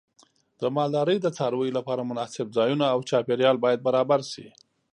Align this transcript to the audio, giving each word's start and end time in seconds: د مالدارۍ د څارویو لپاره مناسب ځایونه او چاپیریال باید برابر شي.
د 0.59 0.61
مالدارۍ 0.75 1.17
د 1.21 1.27
څارویو 1.37 1.75
لپاره 1.77 2.01
مناسب 2.11 2.47
ځایونه 2.57 2.85
او 2.93 2.99
چاپیریال 3.09 3.57
باید 3.65 3.85
برابر 3.87 4.21
شي. 4.31 4.47